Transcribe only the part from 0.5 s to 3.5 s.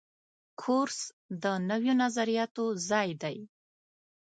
کورس د نویو نظریاتو ځای دی.